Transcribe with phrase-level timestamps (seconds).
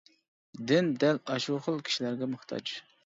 [0.71, 2.75] دىن دەل ئاشۇ خىل كىشىلەرگە موھتاج.